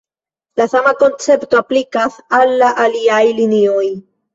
[0.61, 3.89] La sama koncepto aplikas al la aliaj linioj.